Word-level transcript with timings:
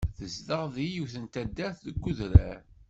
Tezdeɣ 0.17 0.63
deg 0.75 0.87
yiwet 0.93 1.15
n 1.23 1.25
taddart 1.33 1.79
deg 1.87 2.05
udrar. 2.09 2.59